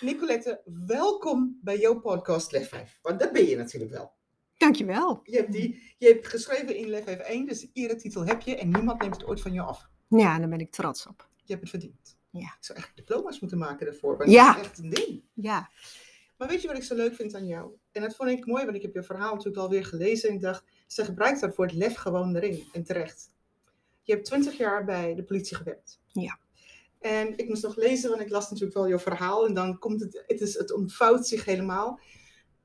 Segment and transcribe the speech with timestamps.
[0.00, 2.98] Nicolette, welkom bij jouw podcast Lef 5.
[3.02, 4.12] Want dat ben je natuurlijk wel.
[4.56, 5.20] Dankjewel.
[5.22, 8.56] Je hebt, die, je hebt geschreven in Lef 5 1, dus iedere titel heb je
[8.56, 9.88] en niemand neemt het ooit van je af.
[10.08, 11.28] Ja, daar ben ik trots op.
[11.36, 12.16] Je hebt het verdiend.
[12.30, 12.46] Ja.
[12.46, 14.16] Ik zou echt diploma's moeten maken daarvoor.
[14.16, 14.52] Want Ja.
[14.52, 15.22] Dat is echt een ding.
[15.34, 15.70] Ja.
[16.36, 17.72] Maar weet je wat ik zo leuk vind aan jou?
[17.92, 20.28] En dat vond ik mooi, want ik heb je verhaal natuurlijk alweer gelezen.
[20.28, 22.68] En ik dacht, ze gebruikt daarvoor het lef gewoon erin.
[22.72, 23.30] En terecht.
[24.02, 26.00] Je hebt twintig jaar bij de politie gewerkt.
[26.06, 26.38] Ja.
[27.00, 29.46] En ik moest nog lezen, want ik las natuurlijk wel jouw verhaal.
[29.46, 32.00] En dan komt het, het, is, het ontvouwt zich helemaal.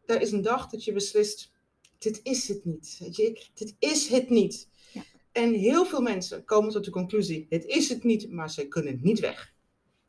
[0.06, 1.52] Er is een dag dat je beslist,
[1.98, 2.98] dit is het niet.
[3.00, 4.70] Weet je, ik- dit is het niet.
[4.94, 5.02] Ja.
[5.32, 9.00] En heel veel mensen komen tot de conclusie, het is het niet, maar ze kunnen
[9.02, 9.54] niet weg.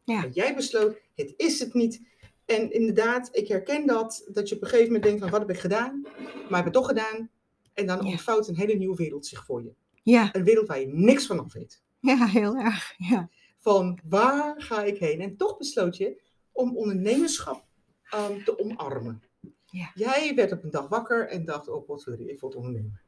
[0.05, 0.29] Ja.
[0.33, 2.03] Jij besloot, het is het niet.
[2.45, 5.51] En inderdaad, ik herken dat, dat je op een gegeven moment denkt van, wat heb
[5.51, 6.01] ik gedaan?
[6.03, 7.31] Maar ik heb het toch gedaan.
[7.73, 8.11] En dan Ja.
[8.11, 9.73] ontvouwt een hele nieuwe wereld zich voor je.
[10.03, 10.35] Ja.
[10.35, 11.83] Een wereld waar je niks van af weet.
[12.01, 12.95] Ja, heel erg.
[12.97, 13.31] Ja.
[13.65, 15.21] Van, waar ga ik heen?
[15.21, 17.65] En toch besloot je om ondernemerschap
[18.11, 19.23] ehm, te omarmen.
[19.65, 19.91] Ja.
[19.95, 23.03] Jij werd op een dag wakker en dacht, oh potverdorie, ik word ondernemer.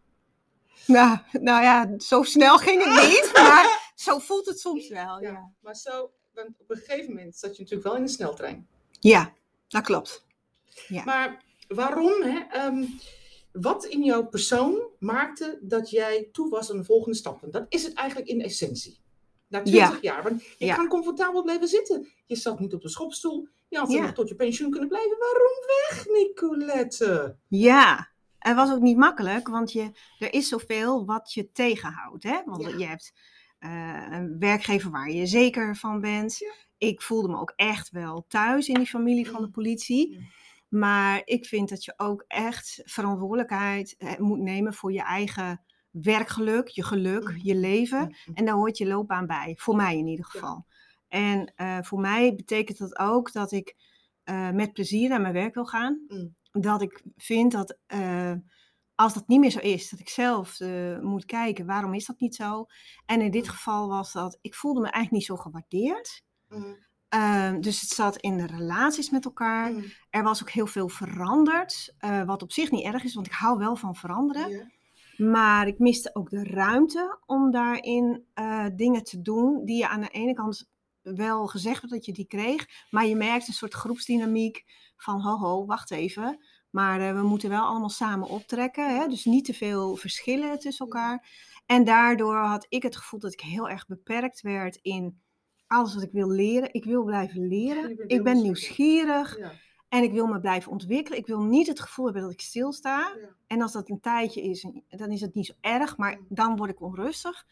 [0.87, 5.23] Nou, nou ja, zo snel ging het niet, maar zo voelt het soms wel.
[5.23, 5.31] Ja.
[5.31, 8.69] Ja, Maar zo, want op een gegeven moment zat je natuurlijk wel in de sneltrein.
[9.01, 9.33] ja
[9.69, 10.25] dat klopt.
[11.05, 12.23] Maar waarom?
[12.23, 12.39] Hè?
[12.51, 12.85] Ehm,
[13.53, 17.41] wat in jouw persoon maakte dat jij toe was aan de volgende stap?
[17.41, 19.05] Want dat is het eigenlijk in essentie.
[19.49, 20.23] Na 20 jaar.
[20.23, 22.09] Want je kan comfortabel blijven zitten.
[22.27, 23.49] Je zat niet op de schopstoel.
[23.69, 25.17] Je had nog tot je pensioen kunnen blijven.
[25.19, 27.37] Waarom weg, Nicolette?
[27.49, 28.09] Ja,
[28.39, 32.23] het was ook niet makkelijk, want je, er is zoveel wat je tegenhoudt.
[32.23, 32.43] Hè?
[32.45, 32.69] Want Ja.
[32.77, 33.13] je hebt
[33.59, 36.39] eh, een werkgever waar je zeker van bent.
[36.39, 36.53] Ja.
[36.79, 40.13] Ik voelde me ook echt wel thuis in die familie van de politie.
[40.13, 40.21] Ja.
[40.69, 45.65] Maar ik vind dat je ook echt verantwoordelijkheid eh, moet nemen voor je eigen
[46.03, 47.39] werkgeluk, je geluk, Mhm.
[47.43, 48.17] je leven.
[48.35, 50.67] En daar hoort je loopbaan bij, voor mij in ieder geval.
[51.09, 53.77] En eh, voor mij betekent dat ook dat ik
[54.23, 56.05] eh, met plezier naar mijn werk wil gaan.
[56.09, 56.37] Mm.
[56.51, 58.33] Dat ik vind dat eh,
[58.95, 60.59] als dat niet meer zo is, dat ik zelf
[61.01, 62.67] moet kijken waarom is dat niet zo.
[63.07, 63.51] En in dit Mm.
[63.51, 66.23] geval was dat, ik voelde me eigenlijk niet zo gewaardeerd.
[66.49, 69.73] Mm, Ehm, dus het zat in de relaties met elkaar.
[69.73, 71.95] mm, Er was ook heel veel veranderd,
[72.27, 74.73] wat op zich niet erg is, want ik hou wel van veranderen.
[75.17, 80.01] Maar ik miste ook de ruimte om daarin eh, dingen te doen die je aan
[80.01, 80.71] de ene kant
[81.03, 82.67] wel gezegd werd dat je die kreeg.
[82.91, 84.65] Maar je merkt een soort groepsdynamiek
[84.97, 86.45] van ho ho, wacht even.
[86.71, 88.97] Maar eh, we moeten wel allemaal samen optrekken.
[88.97, 89.07] Hè?
[89.09, 91.29] Dus niet te veel verschillen tussen elkaar.
[91.67, 95.21] En daardoor had ik het gevoel dat ik heel erg beperkt werd in
[95.67, 96.73] alles wat ik wil leren.
[96.73, 98.09] Ik wil blijven leren.
[98.09, 99.37] Ik ben nieuwsgierig.
[99.37, 99.39] nieuwsgierig.
[99.39, 99.53] Ja.
[99.89, 101.19] En ik wil me blijven ontwikkelen.
[101.19, 102.99] Ik wil niet het gevoel hebben dat ik stilsta.
[102.99, 103.29] Ja.
[103.47, 106.27] En als dat een tijdje is, dan is het niet zo erg, maar Mm.
[106.29, 107.47] dan word ik onrustig.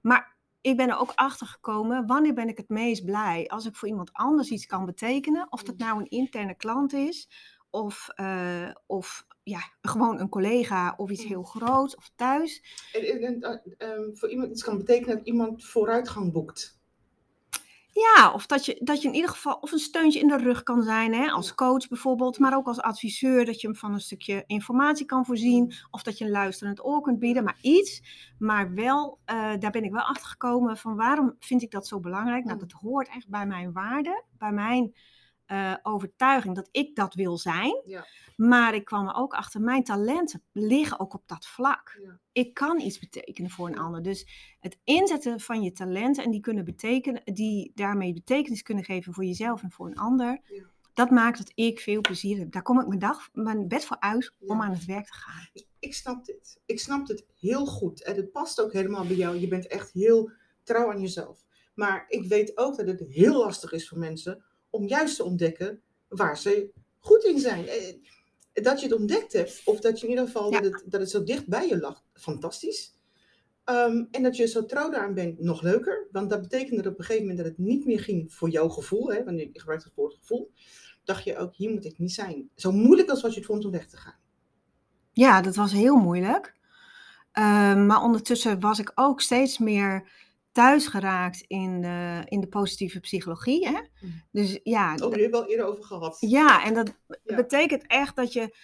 [0.00, 3.48] Maar ik ben er ook achter gekomen, wanneer ben ik het meest blij?
[3.48, 5.84] Als ik voor iemand anders iets kan betekenen, of dat Mm.
[5.86, 7.28] nou een interne klant is,
[7.70, 11.28] of, eh, of ja, gewoon een collega, of iets Mm.
[11.28, 12.62] heel groots, of thuis.
[12.92, 13.42] En, en, en,
[13.78, 16.78] eh, ehm, voor iemand iets kan betekenen dat iemand vooruitgang boekt.
[17.94, 20.62] Ja, of dat je, dat je in ieder geval of een steuntje in de rug
[20.62, 24.00] kan zijn, hè, als coach bijvoorbeeld, maar ook als adviseur, dat je hem van een
[24.00, 28.02] stukje informatie kan voorzien, of dat je een luisterend oor kunt bieden, maar iets.
[28.38, 32.00] Maar wel, eh, daar ben ik wel achter gekomen van waarom vind ik dat zo
[32.00, 32.44] belangrijk?
[32.44, 34.94] Nou, dat hoort echt bij mijn waarde, bij mijn
[35.46, 37.82] eh, overtuiging dat ik dat wil zijn.
[37.84, 38.06] Ja.
[38.36, 41.98] Maar ik kwam er ook achter, mijn talenten liggen ook op dat vlak.
[42.02, 42.18] Ja.
[42.32, 44.02] Ik kan iets betekenen voor een ander.
[44.02, 44.28] Dus
[44.60, 49.24] het inzetten van je talenten en die kunnen betekenen, die daarmee betekenis kunnen geven voor
[49.24, 50.40] jezelf en voor een ander.
[50.44, 50.62] Ja.
[50.94, 52.52] Dat maakt dat ik veel plezier heb.
[52.52, 55.48] Daar kom ik mijn dag, mijn bed voor uit om aan het werk te gaan.
[55.78, 56.60] Ik snap dit.
[56.66, 58.02] Ik snap het heel goed.
[58.02, 59.36] En het past ook helemaal bij jou.
[59.36, 60.30] Je bent echt heel
[60.62, 61.44] trouw aan jezelf.
[61.74, 64.44] Maar ik weet ook dat het heel lastig is voor mensen
[64.74, 67.66] om juist te ontdekken waar ze goed in zijn.
[67.68, 67.94] Eh,
[68.62, 70.60] Dat je het ontdekt hebt, of dat je in ieder geval Ja.
[70.60, 72.94] dat, het, dat het zo dicht bij je lag, fantastisch.
[73.64, 76.06] Ehm, en dat je zo trouw daaraan bent, nog leuker.
[76.10, 78.68] Want dat betekende dat op een gegeven moment dat het niet meer ging voor jouw
[78.68, 79.12] gevoel.
[79.12, 80.50] Hè, want je gebruikt het woord gevoel.
[81.04, 82.50] Dacht je ook, hier moet ik niet zijn.
[82.54, 84.18] Zo moeilijk als wat je het vond om weg te gaan.
[85.12, 86.54] Ja, dat was heel moeilijk.
[87.32, 90.10] Ehm, maar ondertussen was ik ook steeds meer
[90.54, 93.66] thuis geraakt in, eh, in de positieve psychologie.
[93.68, 93.72] Hè?
[94.00, 94.22] Mm.
[94.32, 96.16] Dus ja, daar hebben we al eerder over gehad.
[96.20, 97.36] ja, en dat Ja.
[97.36, 98.56] betekent echt dat je,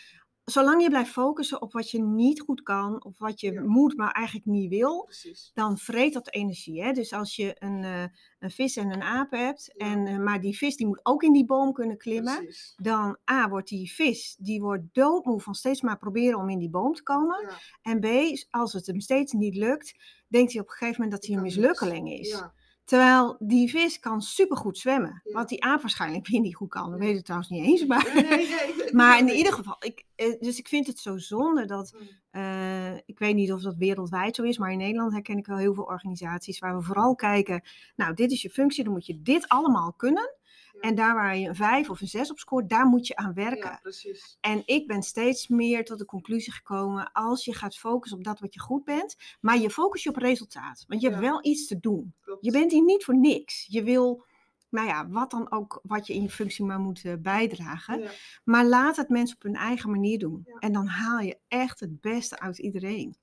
[0.44, 3.62] zolang je blijft focussen op wat je niet goed kan, of wat je Ja.
[3.62, 5.50] moet, maar eigenlijk niet wil, Precies.
[5.54, 6.82] dan vreet dat energie.
[6.82, 6.92] Hè?
[6.92, 8.02] Dus als je een, eh,
[8.38, 9.86] een vis en een aap hebt, Ja.
[9.86, 12.72] en, eh, maar die vis die moet ook in die boom kunnen klimmen, Precies.
[12.76, 16.70] dan A, wordt die vis, die wordt doodmoe van steeds maar proberen om in die
[16.70, 17.48] boom te komen.
[17.82, 18.06] En B,
[18.50, 19.94] als het hem steeds niet lukt,
[20.30, 22.28] denkt hij op een gegeven moment dat hij een mislukkeling is.
[22.30, 22.52] Ja.
[22.84, 25.20] Terwijl die vis kan supergoed zwemmen.
[25.24, 25.32] Ja.
[25.32, 26.90] Wat die aap waarschijnlijk weer niet goed kan.
[26.90, 27.86] Dat weet ik trouwens niet eens.
[27.86, 30.86] Maar, Nee, nee, nee, ik- ik- maar in ieder geval, ik, eh, dus ik vind
[30.86, 32.08] het zo zonde dat, Mm.
[32.30, 35.56] eh, ik weet niet of dat wereldwijd zo is, maar in Nederland herken ik wel
[35.56, 37.62] heel veel organisaties waar we vooral kijken,
[37.96, 40.34] nou dit is je functie, dan moet je dit allemaal kunnen.
[40.80, 43.34] En daar waar je een vijf of een zes op scoort, daar moet je aan
[43.34, 43.70] werken.
[43.70, 44.36] Ja, precies.
[44.40, 48.40] En ik ben steeds meer tot de conclusie gekomen, als je gaat focussen op dat
[48.40, 50.84] wat je goed bent, maar je focus je op resultaat.
[50.88, 52.14] Want je hebt wel iets te doen.
[52.20, 52.44] Klopt.
[52.44, 53.66] Je bent hier niet voor niks.
[53.68, 54.24] Je wil,
[54.68, 58.00] nou ja, wat dan ook, wat je in je functie maar moet eh, bijdragen.
[58.00, 58.10] Ja.
[58.44, 60.46] Maar laat het mensen op hun eigen manier doen.
[60.58, 63.16] En dan haal je echt het beste uit iedereen.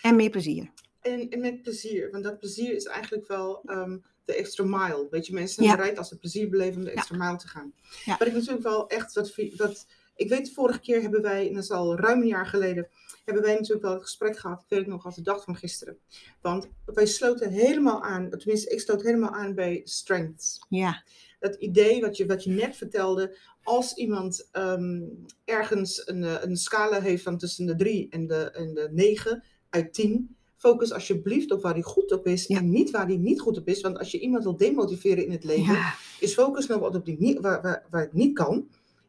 [0.00, 0.72] En meer plezier.
[1.02, 5.06] En, en met plezier, want dat plezier is eigenlijk wel ehm, de extra mile.
[5.10, 5.76] Weet je, mensen zijn Ja.
[5.76, 6.96] bereid als ze plezier beleven om de Ja.
[6.96, 7.72] extra mile te gaan.
[8.04, 8.16] Ja.
[8.18, 9.14] Wat ik natuurlijk wel echt,
[9.56, 12.88] wat, ik weet vorige keer hebben wij, en dat is al ruim een jaar geleden,
[13.24, 15.56] hebben wij natuurlijk wel het gesprek gehad, ik weet het nog als de dag van
[15.56, 15.98] gisteren.
[16.40, 20.66] Want wij sloten helemaal aan, tenminste ik sloot helemaal aan bij strengths.
[20.68, 21.04] Ja,
[21.38, 25.02] dat idee wat je, wat je net vertelde, als iemand ehm,
[25.44, 29.44] ergens een, eh, een scala heeft van tussen de 3 en de, en de 9
[29.70, 32.58] uit 10, focus alsjeblieft op waar hij goed op is Ja.
[32.58, 33.80] en niet waar hij niet goed op is.
[33.80, 37.04] Want als je iemand wil demotiveren in het leven, ja, is focus nou wat op
[37.04, 38.68] die niet, waar, waar, waar het niet kan.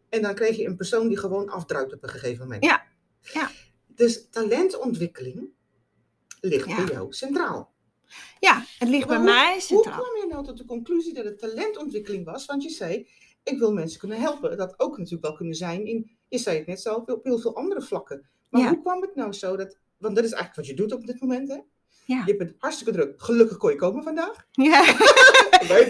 [0.10, 2.64] En dan krijg je een persoon die gewoon afdruipt op een gegeven moment.
[2.64, 2.84] Ja.
[3.34, 3.52] Ja.
[3.88, 5.50] Dus talentontwikkeling
[6.42, 7.72] ligt bij jou centraal.
[8.40, 10.00] ja het ligt bij mij Hoe centraal.
[10.02, 12.46] kwam je nou tot de conclusie dat het talentontwikkeling was?
[12.46, 13.08] Want je zei,
[13.44, 14.58] ik wil mensen kunnen helpen.
[14.58, 17.56] Dat ook natuurlijk wel kunnen zijn in, je zei het net zelf, op heel veel
[17.56, 18.30] andere vlakken.
[18.50, 18.70] Maar Ja.
[18.70, 21.22] hoe kwam het nou zo dat, want dat is eigenlijk wat je doet op dit
[21.22, 21.60] moment hè?
[22.06, 22.24] Ja.
[22.26, 23.22] Je bent hartstikke druk.
[23.22, 24.48] Gelukkig kon je komen vandaag.
[24.52, 24.82] Ja.
[25.68, 25.88] Wij.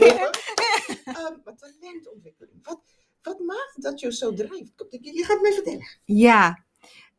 [1.04, 2.82] Ehm, maar talentontwikkeling, wat,
[3.22, 4.72] wat maakt dat je zo drijft?
[4.90, 5.88] Je, je gaat me vertellen.
[6.06, 6.66] Ja,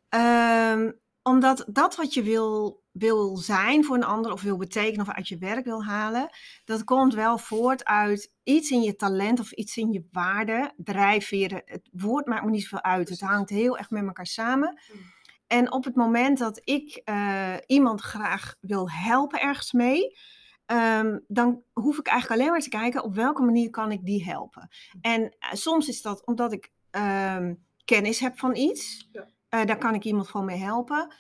[0.08, 0.93] ehm,
[1.23, 5.29] omdat dat wat je wil, wil zijn voor een ander of wil betekenen of uit
[5.29, 6.29] je werk wil halen,
[6.64, 11.62] dat komt wel voort uit iets in je talent of iets in je waarde, drijfveren.
[11.64, 13.08] Het woord maakt me niet zoveel uit.
[13.08, 14.81] Het hangt heel erg met elkaar samen.
[14.93, 15.00] Mm.
[15.46, 20.17] En op het moment dat ik eh, iemand graag wil helpen ergens mee,
[20.67, 24.25] ehm, dan hoef ik eigenlijk alleen maar te kijken op welke manier kan ik die
[24.25, 24.69] helpen.
[25.00, 27.55] En eh, soms is dat omdat ik ehm,
[27.85, 29.08] kennis heb van iets.
[29.12, 29.26] Ja.
[29.49, 31.14] Eh, daar kan ik iemand gewoon mee helpen.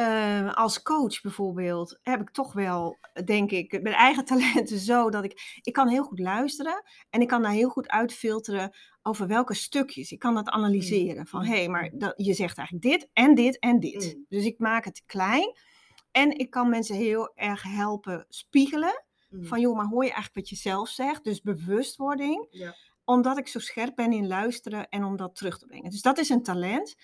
[0.00, 5.24] Eh, als coach bijvoorbeeld heb ik toch wel, denk ik, mijn eigen talenten zo dat
[5.24, 9.54] ik, ik kan heel goed luisteren en ik kan daar heel goed uitfilteren over welke
[9.54, 10.10] stukjes.
[10.12, 11.46] Ik kan dat analyseren van, Mm.
[11.48, 14.14] hé, hey, maar dat, je zegt eigenlijk dit en dit en dit.
[14.16, 14.24] Mm.
[14.28, 15.56] Dus ik maak het klein
[16.10, 19.44] en ik kan mensen heel erg helpen spiegelen Mm.
[19.44, 21.24] van, joh, maar hoor je eigenlijk wat je zelf zegt?
[21.24, 22.74] Dus bewustwording Ja.
[23.04, 25.90] omdat ik zo scherp ben in luisteren en om dat terug te brengen.
[25.90, 26.94] Dus dat is een talent.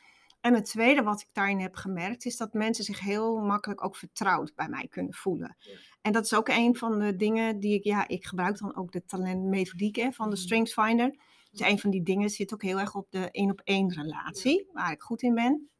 [0.46, 3.96] En het tweede wat ik daarin heb gemerkt, is dat mensen zich heel makkelijk ook
[3.96, 5.56] vertrouwd bij mij kunnen voelen.
[5.58, 5.72] Ja.
[6.02, 8.92] En dat is ook een van de dingen die ik, ja, ik gebruik dan ook
[8.92, 10.44] de talentmethodiek hè, van de Mhm.
[10.44, 11.16] Strengths Finder.
[11.50, 14.68] Dus een van die dingen zit ook heel erg op de één op één relatie,
[14.72, 15.70] waar ik goed in ben.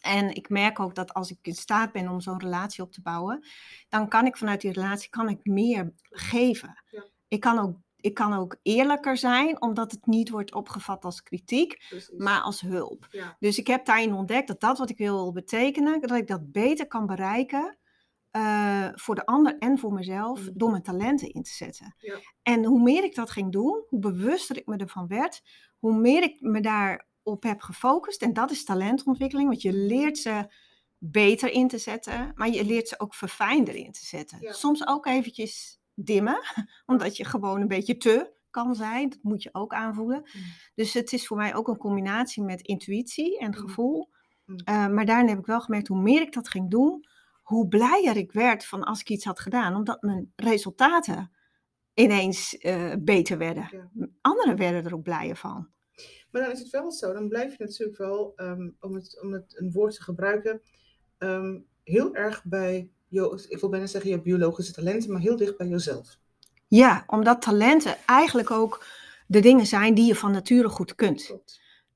[0.00, 3.02] En ik merk ook dat als ik in staat ben om zo'n relatie op te
[3.02, 3.46] bouwen,
[3.88, 6.82] dan kan ik vanuit die relatie kan ik meer geven.
[6.90, 7.04] Ja.
[7.28, 11.84] Ik, kan ook, ik kan ook eerlijker zijn, omdat het niet wordt opgevat als kritiek,
[11.88, 12.10] Precies.
[12.18, 13.06] maar als hulp.
[13.10, 13.36] Ja.
[13.38, 16.86] Dus ik heb daarin ontdekt dat dat wat ik wil betekenen, dat ik dat beter
[16.86, 17.78] kan bereiken
[18.30, 20.50] eh, voor de ander en voor mezelf, Mm.
[20.54, 21.94] door mijn talenten in te zetten.
[21.98, 22.18] Ja.
[22.42, 25.42] En hoe meer ik dat ging doen, hoe bewuster ik me ervan werd,
[25.78, 28.22] hoe meer ik me daarop heb gefocust.
[28.22, 30.52] En dat is talentontwikkeling, want je leert ze
[30.98, 34.38] beter in te zetten, maar je leert ze ook verfijnder in te zetten.
[34.40, 34.52] Ja.
[34.52, 36.40] Soms ook eventjes dimmen,
[36.86, 39.08] omdat je gewoon een beetje te kan zijn.
[39.08, 40.18] Dat moet je ook aanvoelen.
[40.18, 40.42] Mm.
[40.74, 43.54] Dus het is voor mij ook een combinatie met intuïtie en Mm.
[43.54, 44.08] gevoel.
[44.44, 44.56] Mm.
[44.56, 47.04] Eh, maar daarin heb ik wel gemerkt, hoe meer ik dat ging doen,
[47.42, 49.74] hoe blijer ik werd van als ik iets had gedaan.
[49.74, 51.30] Omdat mijn resultaten
[51.94, 53.68] ineens eh, beter werden.
[53.70, 54.08] Ja.
[54.20, 55.68] Anderen werden er ook blijer van.
[56.30, 59.32] Maar dan is het wel zo, dan blijf je natuurlijk wel, ehm, om, het, om
[59.32, 60.62] het een woord te gebruiken,
[61.18, 65.56] ehm, heel erg bij, je, ik wil bijna zeggen je biologische talenten, maar heel dicht
[65.56, 66.18] bij jezelf.
[66.66, 68.84] Ja, omdat talenten eigenlijk ook
[69.26, 71.34] de dingen zijn die je van nature goed kunt.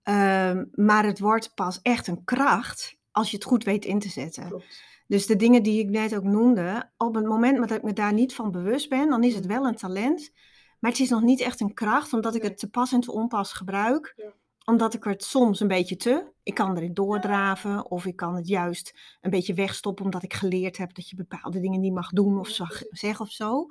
[0.03, 4.09] Ehm, maar het wordt pas echt een kracht als je het goed weet in te
[4.09, 4.49] zetten.
[4.49, 4.91] klopt.
[5.07, 8.13] Dus de dingen die ik net ook noemde, op het moment dat ik me daar
[8.13, 10.33] niet van bewust ben, dan is het wel een talent.
[10.79, 13.13] Maar het is nog niet echt een kracht, omdat ik het te pas en te
[13.13, 14.13] onpas gebruik.
[14.17, 14.33] Ja.
[14.65, 18.49] Omdat ik het soms een beetje te, ik kan erin doordraven of ik kan het
[18.49, 22.39] juist een beetje wegstoppen omdat ik geleerd heb dat je bepaalde dingen niet mag doen
[22.39, 22.49] of
[22.91, 23.67] zeggen of zo.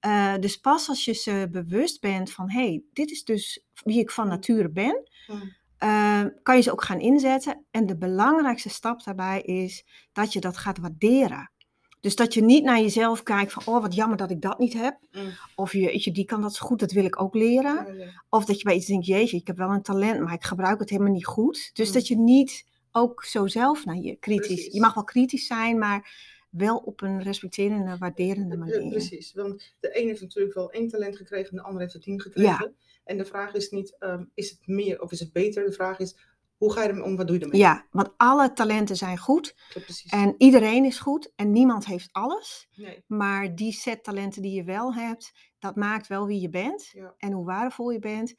[0.00, 3.98] Eh, dus pas als je ze bewust bent van, hé, hey, dit is dus wie
[3.98, 5.52] ik van nature ben, Mm.
[5.78, 7.64] eh, kan je ze ook gaan inzetten.
[7.70, 11.50] En de belangrijkste stap daarbij is dat je dat gaat waarderen.
[12.04, 14.72] Dus dat je niet naar jezelf kijkt van, oh wat jammer dat ik dat niet
[14.72, 14.98] heb.
[15.12, 15.22] Mm.
[15.54, 17.86] Of je, die kan dat zo goed, dat wil ik ook leren.
[18.28, 20.78] Of dat je bij iets denkt, jeetje, ik heb wel een talent, maar ik gebruik
[20.78, 21.70] het helemaal niet goed.
[21.72, 21.94] Dus Mm.
[21.94, 24.46] dat je niet ook zo zelf naar je kritisch...
[24.46, 24.72] Precies.
[24.72, 26.10] Je mag wel kritisch zijn, maar
[26.50, 28.88] wel op een respecterende, waarderende manier.
[28.88, 32.00] precies, want de een heeft natuurlijk wel één talent gekregen en de ander heeft er
[32.00, 32.48] tien gekregen.
[32.48, 32.72] Ja.
[33.04, 35.64] En de vraag is niet, ehm, is het meer of is het beter?
[35.64, 36.16] De vraag is,
[36.64, 37.16] hoe ga je ermee om?
[37.16, 37.60] Wat doe je ermee?
[37.60, 40.10] Ja, want alle talenten zijn goed precies.
[40.12, 42.68] en iedereen is goed en niemand heeft alles.
[42.76, 46.86] Nee, Maar die set talenten die je wel hebt, dat maakt wel wie je bent
[46.92, 48.34] ja, en hoe waardevol je bent.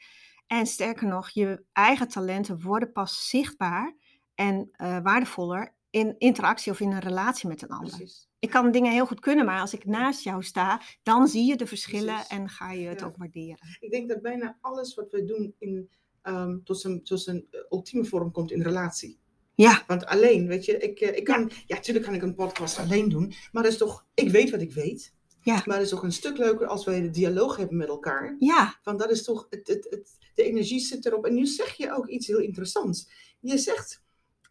[0.47, 3.95] En sterker nog, je eigen talenten worden pas zichtbaar
[4.35, 7.89] en eh, waardevoller in interactie of in een relatie met een ander.
[7.97, 8.27] precies.
[8.39, 11.55] Ik kan dingen heel goed kunnen, maar als ik naast jou sta, dan zie je
[11.55, 12.27] de verschillen Precies.
[12.29, 13.05] en ga je het Ja.
[13.05, 13.77] ook waarderen.
[13.79, 15.89] Ik denk dat bijna alles wat we doen in,
[16.25, 19.17] ehm, tot zijn, tot zijn eh, ultieme vorm komt in relatie.
[19.55, 22.79] Ja, Want alleen, weet je, ik, eh, ik kan, ja, natuurlijk kan ik een podcast
[22.79, 25.13] alleen doen, maar dat is toch, ik weet wat ik weet.
[25.41, 25.61] Ja.
[25.65, 28.35] Maar het is toch een stuk leuker als wij de dialoog hebben met elkaar.
[28.39, 31.25] ja, Want dat is toch, het, het, het, de energie zit erop.
[31.25, 33.09] En nu zeg je ook iets heel interessants.
[33.39, 34.03] Je zegt,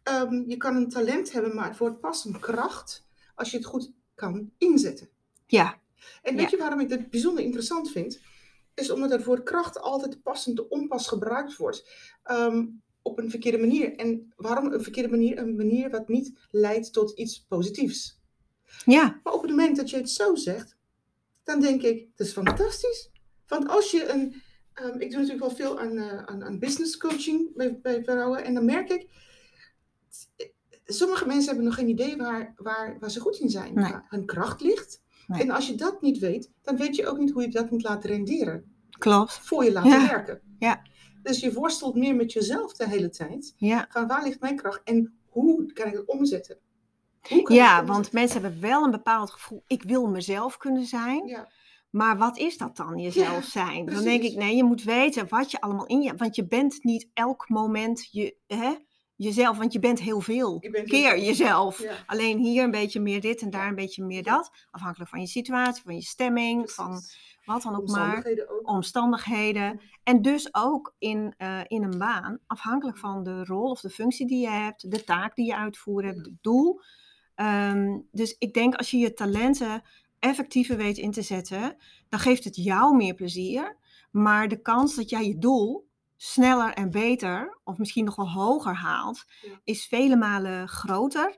[0.03, 3.05] ehm, je kan een talent hebben, maar het wordt pas een kracht
[3.35, 5.09] als je het goed kan inzetten.
[5.47, 5.81] ja,
[6.21, 6.49] En weet Ja.
[6.51, 8.19] je waarom ik dit bijzonder interessant vind?
[8.75, 11.89] Is omdat het woord kracht altijd passend te onpas gebruikt wordt.
[12.23, 12.65] ehm,
[13.01, 13.95] op een verkeerde manier.
[13.95, 15.37] En waarom een verkeerde manier?
[15.37, 18.19] Een manier wat niet leidt tot iets positiefs.
[18.85, 20.75] ja, Maar op het moment dat je het zo zegt,
[21.43, 23.09] dan denk ik, dat is fantastisch.
[23.47, 24.41] Want als je een,
[24.73, 28.43] ehm, ik doe natuurlijk wel veel aan, eh, aan, aan business coaching bij, bij vrouwen.
[28.43, 29.07] En dan merk ik,
[30.85, 33.73] sommige mensen hebben nog geen idee waar, waar, waar ze goed in zijn.
[33.73, 33.91] Nee.
[33.91, 35.01] Waar hun kracht ligt.
[35.27, 35.41] Nee.
[35.41, 37.83] En als je dat niet weet, dan weet je ook niet hoe je dat moet
[37.83, 38.73] laten renderen.
[38.99, 39.33] klopt.
[39.43, 40.07] Voor je laten Ja.
[40.07, 40.41] werken.
[40.59, 40.81] Ja.
[41.23, 43.53] Dus je worstelt meer met jezelf de hele tijd.
[43.57, 46.57] Ja, Van waar ligt mijn kracht en hoe kan ik het omzetten?
[47.47, 51.27] Ja het want mensen hebben wel een bepaald gevoel, ik wil mezelf kunnen zijn.
[51.27, 51.47] Ja,
[51.89, 53.85] Maar wat is dat dan, jezelf Ja, zijn?
[53.85, 56.13] Dan denk ik, nee, je moet weten wat je allemaal in je...
[56.15, 58.73] Want je bent niet elk moment je, hè,
[59.15, 61.81] jezelf, want je bent heel veel bent keer jezelf.
[61.81, 61.93] ja.
[62.05, 64.51] Alleen hier een beetje meer dit en daar een beetje meer dat.
[64.71, 67.01] Afhankelijk van je situatie, van je stemming, van
[67.45, 68.01] wat dan ook maar.
[68.01, 68.69] Omstandigheden ook.
[68.69, 69.81] Omstandigheden.
[70.03, 74.27] En dus ook in, eh, in een baan, afhankelijk van de rol of de functie
[74.27, 76.81] die je hebt, de taak die je uitvoert hebt, het doel.
[77.35, 79.83] Ehm, dus ik denk als je je talenten
[80.19, 81.75] effectiever weet in te zetten,
[82.09, 83.77] dan geeft het jou meer plezier.
[84.11, 85.84] Maar de kans dat jij je doel
[86.17, 89.59] sneller en beter, of misschien nog wel hoger haalt, Ja.
[89.63, 91.37] is vele malen groter.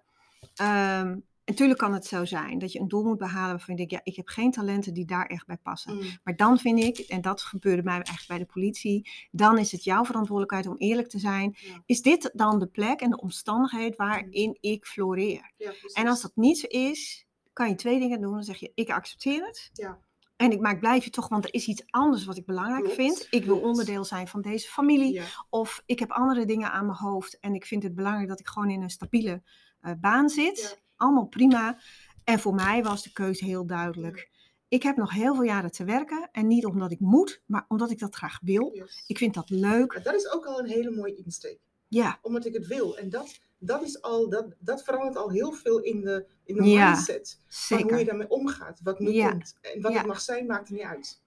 [0.55, 3.91] Ehm, natuurlijk kan het zo zijn dat je een doel moet behalen waarvan je denkt,
[3.91, 5.95] ja, ik heb geen talenten die daar echt bij passen.
[5.95, 9.71] Mm, Maar dan vind ik, en dat gebeurde mij eigenlijk bij de politie, dan is
[9.71, 11.55] het jouw verantwoordelijkheid om eerlijk te zijn.
[11.59, 11.81] Ja.
[11.85, 15.51] Is dit dan de plek en de omstandigheid waarin ik floreer?
[15.57, 15.71] ja.
[15.93, 18.33] En als dat niet zo is, kan je twee dingen doen.
[18.33, 19.69] Dan zeg je, ik accepteer het.
[19.73, 19.99] Ja.
[20.37, 22.83] En ik, maar ik blijf je toch, want er is iets anders wat ik belangrijk
[22.83, 23.27] Klopt, vind.
[23.29, 25.13] Ik wil onderdeel zijn van deze familie.
[25.13, 27.39] Ja, Of ik heb andere dingen aan mijn hoofd.
[27.39, 29.41] En ik vind het belangrijk dat ik gewoon in een stabiele
[29.81, 30.59] eh, baan zit.
[30.59, 30.69] Ja.
[30.95, 31.79] Allemaal prima.
[32.23, 34.29] En voor mij was de keuze heel duidelijk.
[34.67, 36.29] Ik heb nog heel veel jaren te werken.
[36.31, 38.71] En niet omdat ik moet, maar omdat ik dat graag wil.
[38.73, 39.03] yes.
[39.07, 39.99] Ik vind dat leuk.
[40.03, 41.59] Dat is ook al een hele mooie insteek.
[41.87, 42.97] Ja, Omdat ik het wil.
[42.97, 46.63] En dat, dat, is al, dat, dat verandert al heel veel in de, in de
[46.63, 47.39] Ja, mindset.
[47.47, 48.79] Van hoe je daarmee omgaat.
[48.83, 49.29] Wat nu Ja.
[49.29, 49.57] komt.
[49.61, 49.97] En wat Ja.
[49.97, 51.21] het mag zijn, maakt er niet uit.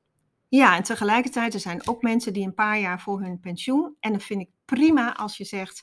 [0.48, 3.96] Ja, en tegelijkertijd, er zijn ook mensen die een paar jaar voor hun pensioen.
[4.00, 5.82] En dan vind ik prima als je zegt,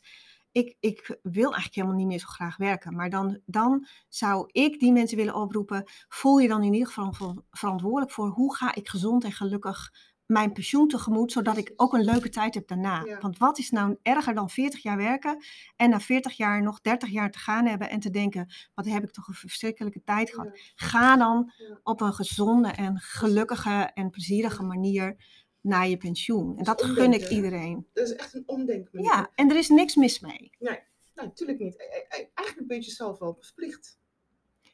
[0.52, 2.96] ik, ik wil eigenlijk helemaal niet meer zo graag werken.
[2.96, 7.14] Maar dan, dan zou ik die mensen willen oproepen, voel je dan in ieder geval
[7.14, 9.94] ver- verantwoordelijk voor hoe ga ik gezond en gelukkig
[10.28, 13.04] mijn pensioen tegemoet, zodat ik ook een leuke tijd heb daarna.
[13.06, 13.20] Ja.
[13.20, 15.44] Want wat is nou erger dan 40 jaar werken
[15.76, 19.04] en na 40 jaar nog 30 jaar te gaan hebben en te denken, wat heb
[19.04, 20.50] ik toch een verschrikkelijke tijd gehad.
[20.54, 20.62] Ja.
[20.76, 21.80] Ga dan Ja.
[21.84, 25.16] op een gezonde en gelukkige en plezierige manier
[25.62, 26.58] naar je pensioen.
[26.58, 27.88] En Dat gun ik omdenken, iedereen.
[27.94, 29.12] Dat is echt een omdenkmanier.
[29.12, 30.52] Ja, en er is niks mis mee.
[30.60, 30.80] Nee,
[31.16, 31.76] natuurlijk niet.
[32.34, 34.00] Eigenlijk ben je jezelf wel verplicht.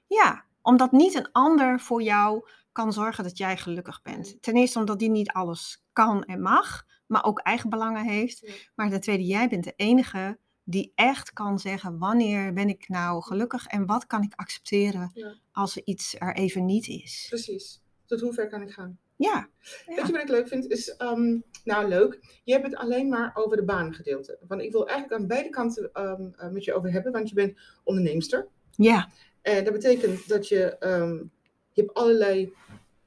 [0.08, 4.26] Ja, omdat niet een ander voor jou kan zorgen dat jij gelukkig bent.
[4.26, 4.40] Nee.
[4.40, 8.40] Ten eerste omdat die niet alles kan en mag, maar ook eigen belangen heeft.
[8.40, 8.54] Ja.
[8.76, 13.22] Maar ten tweede, jij bent de enige die echt kan zeggen wanneer ben ik nou
[13.22, 15.36] gelukkig en wat kan ik accepteren Ja.
[15.52, 17.26] als er iets er even niet is.
[17.30, 17.82] Precies.
[18.06, 18.98] Tot hoe ver kan ik gaan?
[19.16, 19.50] Ja,
[19.86, 20.68] Weet je wat ik leuk vind?
[20.68, 24.38] Is, ehm, nou leuk, je hebt het alleen maar over de baangedeelte.
[24.48, 27.36] Want ik wil eigenlijk aan beide kanten ehm, eh, met je over hebben, want je
[27.36, 28.48] bent onderneemster.
[28.76, 29.10] ja,
[29.42, 31.24] En dat betekent dat je, ehm,
[31.74, 32.54] je hebt allerlei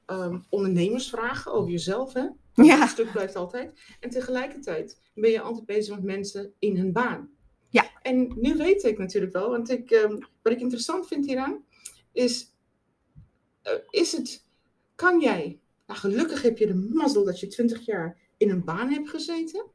[0.06, 2.26] ehm, ondernemersvragen over jezelf, hè?
[2.54, 3.80] Dat ja, stuk blijft altijd.
[4.00, 7.30] En tegelijkertijd ben je altijd bezig met mensen in hun baan.
[7.68, 7.90] Ja.
[8.02, 11.64] En nu weet ik natuurlijk wel, want ik, ehm, wat ik interessant vind hieraan,
[12.12, 12.54] is
[13.66, 14.44] eh, is het,
[14.94, 18.90] kan jij, nou gelukkig heb je de mazzel dat je 20 jaar in een baan
[18.90, 19.66] hebt gezeten.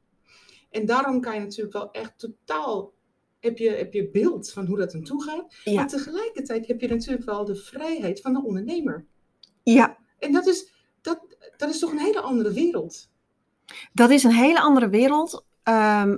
[0.70, 2.94] En daarom kan je natuurlijk wel echt totaal,
[3.42, 5.56] heb je, heb je beeld van hoe dat aan toe gaat.
[5.64, 5.74] Ja.
[5.74, 9.06] Maar tegelijkertijd heb je natuurlijk wel de vrijheid van de ondernemer.
[9.64, 10.72] Ja, En dat is,
[11.02, 11.20] dat,
[11.58, 13.10] dat is toch een hele andere wereld.
[13.94, 15.46] dat is een hele andere wereld.
[15.64, 16.18] ehm,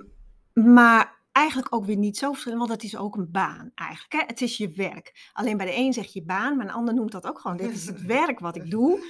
[0.53, 4.13] maar eigenlijk ook weer niet zo verschillend, want het is ook een baan eigenlijk.
[4.13, 4.19] Hè?
[4.27, 5.29] Het is je werk.
[5.33, 7.57] Alleen bij de een zeg je baan, maar een ander noemt dat ook gewoon.
[7.57, 9.03] Dit is het werk wat ik doe.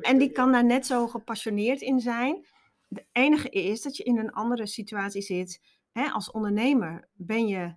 [0.00, 2.46] En die kan daar net zo gepassioneerd in zijn.
[2.88, 5.60] De enige is dat je in een andere situatie zit.
[5.94, 7.76] Hè, als ondernemer ben je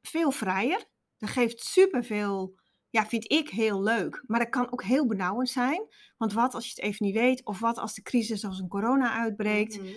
[0.00, 0.84] veel vrijer.
[1.18, 2.58] Dat geeft superveel,
[2.90, 4.22] ja, vind ik heel leuk.
[4.26, 5.86] Maar dat kan ook heel benauwend zijn.
[6.16, 8.68] Want wat als je het even niet weet, of wat als de crisis als een
[8.68, 9.80] corona uitbreekt.
[9.80, 9.88] Mhm.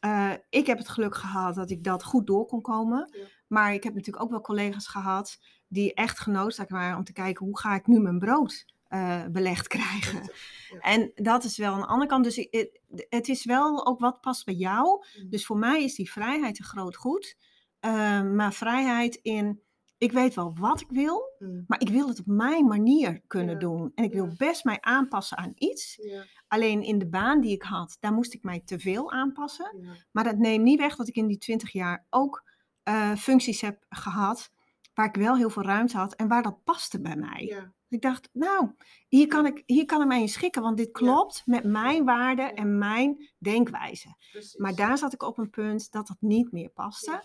[0.00, 3.08] Eh, ik heb het geluk gehad dat ik dat goed door kon komen.
[3.10, 3.26] Ja.
[3.46, 7.46] Maar ik heb natuurlijk ook wel collega's gehad die echt genoodzaakt waren om te kijken
[7.46, 10.32] hoe ga ik nu mijn brood eh, belegd krijgen.
[10.80, 12.24] En dat is wel een andere kant.
[12.24, 15.04] Dus het, het is wel ook wat past bij jou.
[15.16, 15.28] Mhm.
[15.28, 17.36] Dus voor mij is die vrijheid een groot goed.
[17.80, 19.60] Eh, maar vrijheid in,
[19.98, 21.62] ik weet wel wat ik wil, Mhm.
[21.66, 23.92] maar ik wil het op mijn manier kunnen Ja, doen.
[23.94, 24.34] En ik wil ja.
[24.36, 25.98] best mij aanpassen aan iets.
[26.02, 29.98] Ja, Alleen in de baan die ik had, daar moest ik mij te veel aanpassen.
[30.12, 32.48] Maar dat neemt niet weg dat ik in die 20 jaar ook
[32.82, 34.50] eh, functies heb gehad.
[34.94, 37.70] Waar ik wel heel veel ruimte had en waar dat paste bij mij.
[37.90, 38.70] Ik dacht, nou,
[39.08, 42.54] hier kan ik, hier kan ik mij in schikken, want dit klopt met mijn waarden
[42.54, 44.16] en mijn denkwijze.
[44.30, 44.56] precies.
[44.56, 47.22] Maar daar zat ik op een punt dat dat niet meer paste.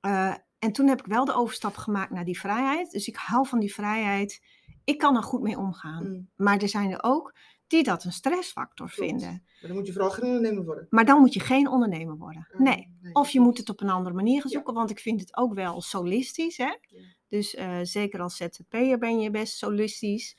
[0.00, 2.90] Eh, en toen heb ik wel de overstap gemaakt naar die vrijheid.
[2.90, 4.40] Dus ik hou van die vrijheid.
[4.84, 6.10] Ik kan er goed mee omgaan.
[6.10, 6.22] Mhm.
[6.36, 7.34] Maar er zijn er ook
[7.72, 9.10] die dat een stressfactor Klopt.
[9.10, 9.42] vinden.
[9.60, 10.86] Maar dan moet je vooral geen ondernemer worden.
[10.90, 12.48] Maar dan moet je geen ondernemer worden.
[12.52, 12.90] Eh, Nee.
[13.12, 14.56] Of je moet het op een andere manier gaan Ja.
[14.56, 16.56] zoeken, want ik vind het ook wel solistisch.
[16.56, 16.64] Hè?
[16.64, 16.76] Ja.
[17.28, 20.36] Dus eh, zeker als ZZP'er ben je best solistisch.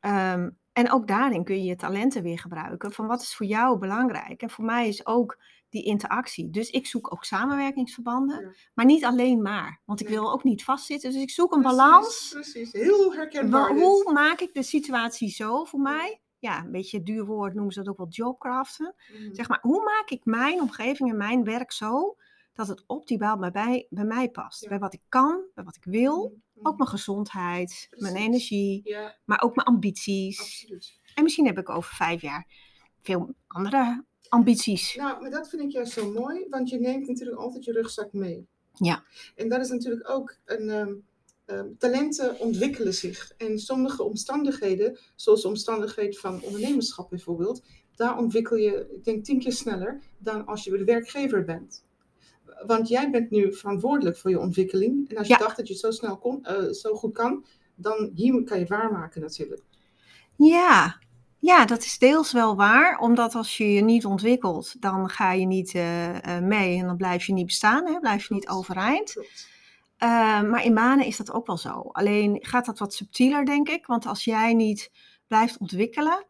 [0.00, 2.92] Ehm, en ook daarin kun je je talenten weer gebruiken.
[2.92, 4.42] Van wat is voor jou belangrijk?
[4.42, 6.50] En voor mij is ook die interactie.
[6.50, 8.40] Dus ik zoek ook samenwerkingsverbanden.
[8.40, 8.52] Ja.
[8.74, 9.80] Maar niet alleen maar.
[9.84, 11.12] Want ik wil ook niet vastzitten.
[11.12, 12.28] Dus ik zoek een Precies, balans.
[12.32, 13.72] Precies, heel herkenbaar.
[13.74, 13.82] Dit.
[13.82, 16.20] hoe maak ik de situatie zo voor mij?
[16.38, 18.94] Ja, een beetje duur woord noemen ze dat ook wel jobcraften.
[19.12, 19.34] Mhm.
[19.34, 22.16] Zeg maar, hoe maak ik mijn omgeving en mijn werk zo
[22.52, 24.62] dat het optimaal bij mij, bij mij past?
[24.62, 24.68] Ja.
[24.68, 26.38] Bij wat ik kan, bij wat ik wil.
[26.54, 26.66] Mhm.
[26.66, 30.40] Ook mijn gezondheid, mijn energie, Ja, maar ook mijn ambities.
[30.40, 30.98] absoluut.
[31.14, 32.46] En misschien heb ik over vijf jaar
[33.02, 34.94] veel andere ambities.
[34.96, 38.12] Nou, maar dat vind ik juist zo mooi, want je neemt natuurlijk altijd je rugzak
[38.12, 38.48] mee.
[38.72, 39.04] Ja.
[39.34, 40.70] En dat is natuurlijk ook een.
[40.70, 40.94] ehm,
[41.78, 43.32] talenten ontwikkelen zich.
[43.36, 47.62] En sommige omstandigheden, zoals de omstandigheid van ondernemerschap bijvoorbeeld,
[47.96, 51.84] daar ontwikkel je, ik denk, tien keer sneller dan als je de werkgever bent.
[52.66, 55.10] Want jij bent nu verantwoordelijk voor je ontwikkeling.
[55.10, 55.38] En als je Ja.
[55.38, 58.62] dacht dat je het zo snel kon, eh, zo goed kan, dan hier kan je
[58.62, 59.62] het waarmaken natuurlijk.
[60.36, 60.98] Ja.
[61.38, 62.98] ja, dat is deels wel waar.
[62.98, 66.96] Omdat als je je niet ontwikkelt, dan ga je niet eh, eh, mee en dan
[66.96, 68.00] blijf je niet bestaan, hè?
[68.00, 69.12] blijf je niet overeind.
[69.12, 69.48] Klopt.
[70.02, 71.70] Uh, maar in banen is dat ook wel zo.
[71.70, 73.86] Alleen gaat dat wat subtieler, denk ik.
[73.86, 74.90] Want als jij niet
[75.26, 76.26] blijft ontwikkelen,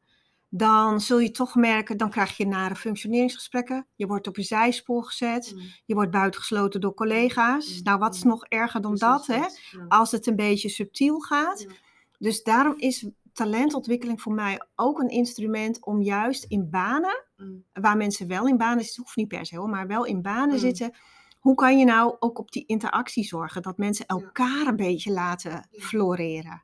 [0.48, 3.86] dan zul je toch merken, dan krijg je nare functioneringsgesprekken.
[3.94, 5.52] Je wordt op je zijspoor gezet.
[5.54, 7.76] Mm, Je wordt buitengesloten door collega's.
[7.76, 8.30] Mm, Nou, wat is mm.
[8.30, 9.42] nog erger dan precies dat, hè?
[9.78, 9.84] Ja.
[9.88, 11.60] Als het een beetje subtiel gaat.
[11.60, 11.74] Ja.
[12.18, 17.96] Dus daarom is talentontwikkeling voor mij ook een instrument om juist in banen, Mm, waar
[17.96, 20.92] mensen wel in banen zitten, hoeft niet per se hoor, maar wel in banen zitten.
[21.38, 23.62] Hoe kan je nou ook op die interactie zorgen?
[23.62, 26.62] Dat mensen elkaar een beetje laten floreren.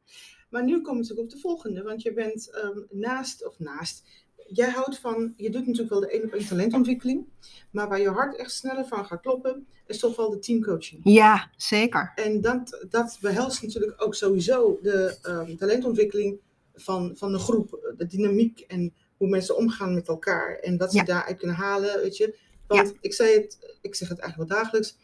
[0.51, 4.05] Maar nu we natuurlijk op de volgende, want je bent ehm, naast, of naast,
[4.47, 7.27] jij houdt van, je doet natuurlijk wel de één op één talentontwikkeling,
[7.71, 11.01] maar waar je hart echt sneller van gaat kloppen, is toch wel de teamcoaching.
[11.05, 12.13] Ja, zeker.
[12.15, 16.39] En dat, dat behelst natuurlijk ook sowieso de ehm, talentontwikkeling
[16.75, 20.97] van, van de groep, de dynamiek en hoe mensen omgaan met elkaar en wat ze
[20.97, 21.05] Ja.
[21.05, 22.39] daaruit kunnen halen, weet je.
[22.67, 24.97] Want ik, zei het, ik zeg het eigenlijk wel dagelijks,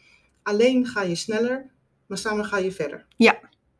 [0.43, 1.71] alleen ga je sneller,
[2.07, 3.05] maar samen ga je verder.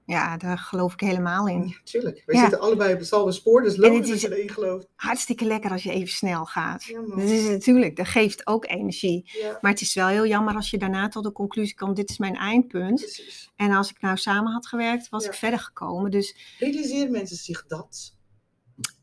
[0.06, 1.68] Ja, daar geloof ik helemaal in.
[1.68, 2.24] Ja, tuurlijk.
[2.26, 2.42] We Ja.
[2.42, 4.88] zitten allebei op hetzelfde spoor, dus logisch dat je erin gelooft.
[4.96, 6.84] Hartstikke lekker als je even snel gaat.
[6.84, 7.02] Ja.
[7.02, 9.30] Dat is natuurlijk, dat geeft ook energie.
[9.42, 12.10] Ja, Maar het is wel heel jammer als je daarna tot de conclusie komt, dit
[12.10, 13.00] is mijn eindpunt.
[13.00, 13.52] precies.
[13.56, 15.30] En als ik nou samen had gewerkt, was Ja.
[15.30, 16.12] ik verder gekomen.
[16.12, 18.16] Dus Realiseren mensen zich dat?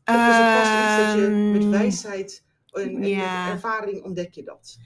[0.05, 3.49] Of is het pas iets dat je met ehm, wijsheid en, ja.
[3.49, 4.77] ervaring ontdek je dat?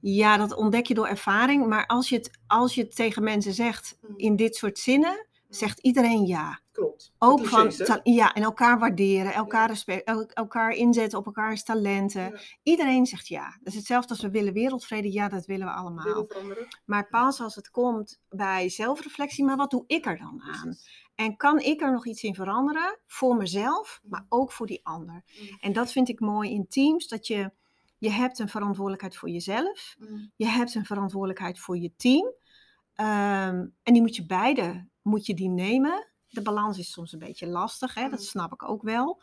[0.00, 1.66] Ja, dat ontdek je door ervaring.
[1.66, 4.14] Maar als je het, als je het tegen mensen zegt Mm.
[4.16, 6.60] in dit soort zinnen, zegt iedereen ja.
[6.72, 7.12] klopt.
[7.18, 12.22] Ook van, ja, en elkaar waarderen, elkaar, respect, el- elkaar inzetten op elkaars talenten.
[12.22, 12.38] Ja.
[12.62, 13.44] Iedereen zegt ja.
[13.62, 15.12] Dat is hetzelfde als we willen wereldvrede.
[15.12, 16.04] Ja, dat willen we allemaal.
[16.04, 16.66] Willen.
[16.84, 20.60] Maar pas als het komt bij zelfreflectie, maar wat doe ik er dan aan?
[20.60, 21.03] Precies.
[21.14, 22.98] En kan ik er nog iets in veranderen?
[23.06, 25.22] Voor mezelf, maar ook voor die ander.
[25.40, 25.56] Mm.
[25.60, 27.50] En dat vind ik mooi in teams, dat je,
[27.98, 29.96] je hebt een verantwoordelijkheid voor jezelf.
[29.98, 30.32] Mm.
[30.36, 32.32] Je hebt een verantwoordelijkheid voor je team.
[32.94, 36.08] Ehm, en die moet je beide moet je die nemen.
[36.28, 38.08] De balans is soms een beetje lastig, hè?
[38.08, 38.24] dat Mm.
[38.24, 39.22] snap ik ook wel.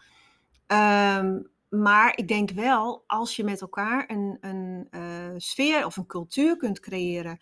[0.67, 6.05] Ehm, maar ik denk wel, als je met elkaar een, een eh, sfeer of een
[6.05, 7.39] cultuur kunt creëren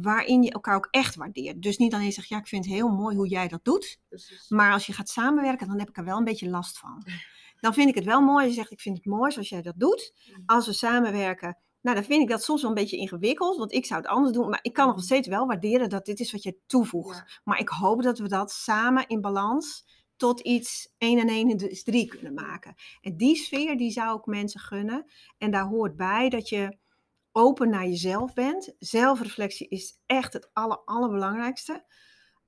[0.00, 1.62] waarin je elkaar ook echt waardeert.
[1.62, 3.98] Dus niet alleen zegt, ja, ik vind het heel mooi hoe jij dat doet.
[4.08, 4.48] Precies.
[4.48, 7.02] Maar als je gaat samenwerken, dan heb ik er wel een beetje last van.
[7.60, 9.74] Dan vind ik het wel mooi je zegt, ik vind het mooi zoals jij dat
[9.76, 10.12] doet.
[10.36, 10.42] Mm.
[10.46, 13.86] Als we samenwerken, nou dan vind ik dat soms wel een beetje ingewikkeld, want ik
[13.86, 14.48] zou het anders doen.
[14.48, 17.16] Maar ik kan nog steeds wel waarderen dat dit is wat je toevoegt.
[17.16, 17.40] Ja.
[17.44, 19.84] Maar ik hoop dat we dat samen in balans
[20.16, 22.74] tot iets 1 en 1 is 3 kunnen maken.
[23.00, 25.10] En die sfeer, die zou ik mensen gunnen.
[25.38, 26.78] En daar hoort bij dat je
[27.36, 28.74] open naar jezelf bent.
[28.78, 31.84] Zelfreflectie is echt het aller, allerbelangrijkste.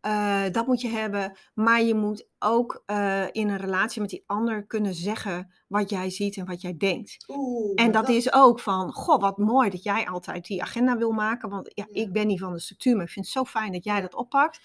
[0.01, 1.39] Eh, dat moet je hebben.
[1.55, 6.11] Maar je moet ook eh, in een relatie met die ander kunnen zeggen wat jij
[6.11, 7.25] ziet en wat jij denkt.
[7.29, 11.11] Oeh, En dat is ook van, goh, wat mooi dat jij altijd die agenda wil
[11.13, 11.49] maken.
[11.49, 12.03] Want ja, Ja.
[12.03, 14.15] ik ben niet van de structuur, maar ik vind het zo fijn dat jij dat
[14.15, 14.61] oppakt.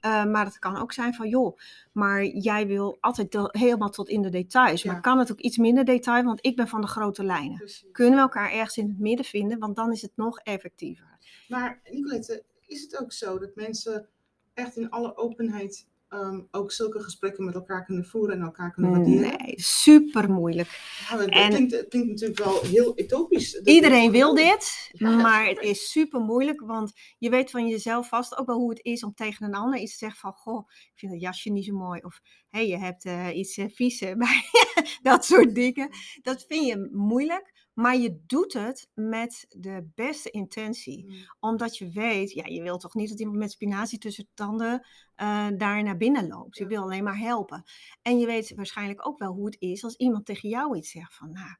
[0.00, 1.58] Eh, maar het kan ook zijn van, joh,
[1.92, 4.82] maar jij wil altijd de- helemaal tot in de details.
[4.82, 4.92] Ja.
[4.92, 7.56] Maar kan het ook iets minder detail, want ik ben van de grote lijnen.
[7.56, 7.84] Precies.
[7.92, 11.18] Kunnen we elkaar ergens in het midden vinden, want dan is het nog effectiever.
[11.48, 14.08] Maar Nicolette, is het ook zo dat mensen
[14.54, 18.90] echt in alle openheid ehm, ook zulke gesprekken met elkaar kunnen voeren en elkaar kunnen
[18.90, 19.38] waarderen?
[19.38, 20.68] Nee, super moeilijk.
[21.08, 23.54] Ja, het, En- klinkt, het klinkt natuurlijk wel heel utopisch.
[23.54, 28.36] Iedereen wil dit, Ja, maar het is super moeilijk, want je weet van jezelf vast
[28.38, 30.92] ook wel hoe het is om tegen een ander iets te zeggen van, goh, ik
[30.94, 34.14] vind dat jasje niet zo mooi, of hé, hey, je hebt eh, iets vies eh,
[34.24, 34.42] bij
[35.02, 35.90] dat soort dingen.
[36.22, 41.90] Dat vind je moeilijk, maar je doet het met de beste intentie, Mm, omdat je
[41.90, 45.82] weet, ja, je wilt toch niet dat iemand met spinazie tussen de tanden eh, daar
[45.82, 46.56] naar binnen loopt.
[46.56, 47.64] Je wil alleen maar helpen.
[48.02, 51.14] En je weet waarschijnlijk ook wel hoe het is als iemand tegen jou iets zegt
[51.14, 51.56] van, nou,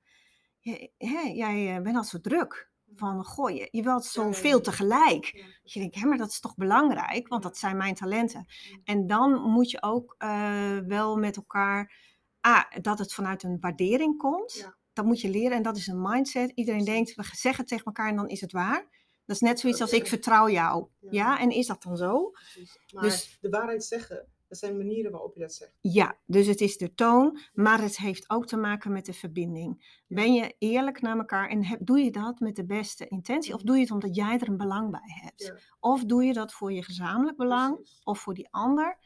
[0.97, 2.71] hè, jij eh, bent al zo druk.
[2.95, 5.31] Van, goh, je, je wilt zoveel tegelijk.
[5.37, 5.45] ja.
[5.63, 8.47] Je denkt, hè, maar dat is toch belangrijk, want dat zijn mijn talenten.
[8.47, 8.81] Mm.
[8.85, 11.95] En dan moet je ook eh, wel met elkaar,
[12.41, 14.55] ah, dat het vanuit een waardering komt.
[14.55, 14.77] Ja.
[14.97, 16.53] Dat moet je leren en dat is een mindset.
[16.55, 18.87] Iedereen denkt, we zeggen het tegen elkaar en dan is het waar.
[19.25, 20.87] Dat is net zoiets als ik vertrouw jou.
[21.01, 21.09] Ja.
[21.11, 22.31] Ja, en is dat dan zo?
[22.31, 22.79] Precies.
[22.93, 25.73] Maar Dus- de waarheid zeggen, dat zijn manieren waarop je dat zegt.
[25.81, 30.01] Ja, dus het is de toon, maar het heeft ook te maken met de verbinding.
[30.07, 33.55] Ben je eerlijk naar elkaar en heb, doe je dat met de beste intentie?
[33.55, 35.43] Of doe je het omdat jij er een belang bij hebt?
[35.43, 35.57] Ja.
[35.81, 38.01] Of doe je dat voor je gezamenlijk belang Precies.
[38.05, 38.99] of voor die ander?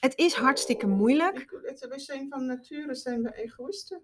[0.00, 1.60] Het is hartstikke moeilijk.
[1.88, 4.02] Wij zijn van nature zijn we egoïsten.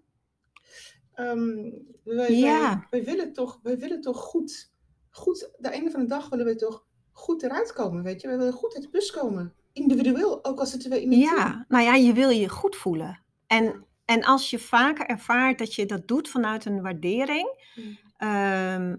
[1.21, 1.69] Ehm,
[2.03, 2.69] wij, Ja.
[2.69, 4.73] wij, wij willen toch, wij willen toch goed,
[5.09, 8.27] goed, de einde van de dag willen we toch goed eruit komen, weet je.
[8.27, 9.53] We willen goed uit de bus komen.
[9.73, 11.35] Individueel, ook al zitten we in een team.
[11.37, 13.23] Ja, nou ja, je wil je goed voelen.
[13.47, 17.97] En, en als je vaker ervaart dat je dat doet vanuit een waardering, Mm.
[18.17, 18.95] ehm,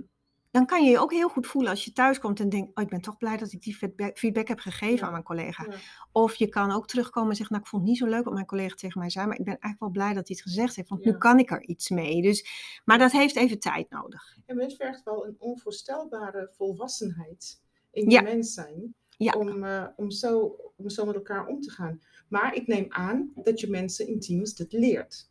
[0.53, 2.83] dan kan je je ook heel goed voelen als je thuis komt en denkt, oh,
[2.85, 3.77] ik ben toch blij dat ik die
[4.15, 5.05] feedback, heb gegeven Ja.
[5.07, 5.67] aan mijn collega.
[5.71, 5.77] Ja.
[6.13, 8.35] Of je kan ook terugkomen en zeggen, nou, ik vond het niet zo leuk wat
[8.35, 10.77] mijn collega tegen mij zei, maar ik ben eigenlijk wel blij dat hij het gezegd
[10.77, 11.11] heeft, want Ja.
[11.11, 12.23] nu kan ik er iets mee.
[12.23, 12.47] Dus,
[12.85, 14.37] maar dat heeft even tijd nodig.
[14.47, 17.61] En dit vergt wel een onvoorstelbare volwassenheid
[17.91, 18.95] in je mens zijn.
[19.37, 22.01] Om, eh, om, zo, om zo met elkaar om te gaan.
[22.29, 25.31] Maar ik neem aan dat je mensen in teams dit leert.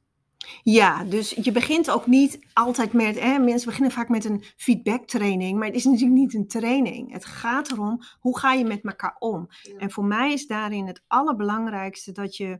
[0.63, 5.57] Ja, dus je begint ook niet altijd met, hè, mensen beginnen vaak met een feedbacktraining,
[5.57, 7.11] maar het is natuurlijk niet een training.
[7.11, 9.47] Het gaat erom, hoe ga je met elkaar om?
[9.61, 9.77] Ja.
[9.77, 12.59] En voor mij is daarin het allerbelangrijkste dat je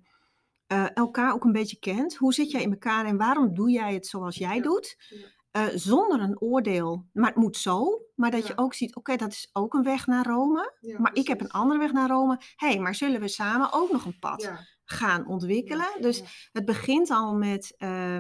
[0.68, 2.16] eh, elkaar ook een beetje kent.
[2.16, 4.96] Hoe zit jij in elkaar en waarom doe jij het zoals jij Ja, doet?
[5.10, 5.28] ja.
[5.52, 7.08] Eh, zonder een oordeel.
[7.14, 10.08] Maar het moet zo, maar dat je ook ziet, oké, dat is ook een weg
[10.08, 10.74] naar Rome.
[10.80, 12.40] Ja, maar ik heb een andere weg naar Rome.
[12.56, 15.88] Hé, hey, maar zullen we samen ook nog een pad Ja, gaan ontwikkelen?
[16.00, 18.20] Dus het begint al met eh,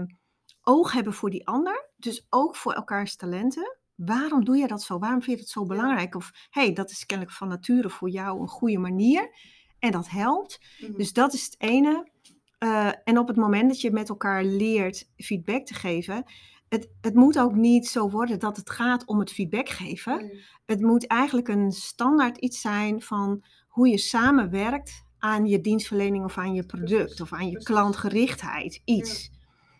[0.61, 1.89] oog hebben voor die ander.
[1.97, 3.77] Dus ook voor elkaars talenten.
[3.95, 4.99] Waarom doe je dat zo?
[4.99, 6.15] Waarom vind je het zo belangrijk?
[6.15, 9.35] Of hé, hey, dat is kennelijk van nature voor jou een goede manier.
[9.79, 10.59] En dat helpt.
[10.79, 10.97] Mhm.
[10.97, 12.11] Dus dat is het ene.
[12.57, 16.23] Eh, en op het moment dat je met elkaar leert feedback te geven.
[16.71, 20.17] Het, het moet ook niet zo worden dat het gaat om het feedback geven.
[20.17, 20.43] Nee.
[20.65, 26.38] Het moet eigenlijk een standaard iets zijn van hoe je samenwerkt aan je dienstverlening of
[26.38, 28.81] aan je product of aan je klantgerichtheid.
[28.86, 29.31] Iets.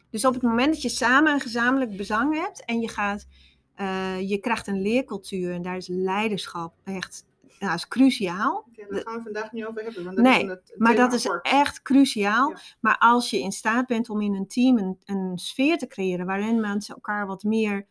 [0.10, 3.27] Dus op het moment dat je samen een gezamenlijk bezang hebt en je gaat,
[3.75, 7.25] eh, je krijgt een leercultuur en daar is leiderschap echt,
[7.62, 8.67] nou, is cruciaal.
[8.71, 10.04] Ja, dat daar gaan we vandaag niet over hebben.
[10.04, 12.50] Want dat Nee, is een, een Maar dat is echt cruciaal.
[12.50, 12.58] Ja.
[12.80, 16.26] Maar als je in staat bent om in een team een, een sfeer te creëren
[16.26, 17.88] waarin mensen elkaar wat meer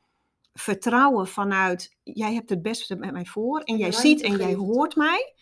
[0.53, 4.97] vertrouwen vanuit jij hebt het beste met mij voor en jij ziet en jij hoort
[4.97, 5.35] mij.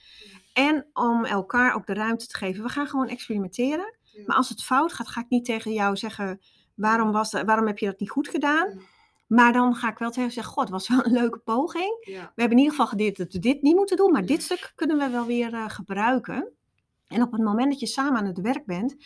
[0.53, 2.63] En om elkaar ook de ruimte te geven.
[2.63, 3.95] We gaan gewoon experimenteren.
[4.03, 4.23] Ja.
[4.27, 6.41] Maar als het fout gaat, ga ik niet tegen jou zeggen
[6.75, 8.81] waarom, was dat, waarom heb je dat niet goed gedaan.
[9.29, 11.97] Maar dan ga ik wel tegen zeggen, god, het was wel een leuke poging.
[12.01, 12.33] Ja.
[12.35, 14.73] We hebben in ieder geval geleerd dat we dit niet moeten doen, maar dit stuk
[14.75, 16.53] kunnen we wel weer eh, gebruiken.
[17.07, 18.97] En op het moment dat je samen aan het werk bent,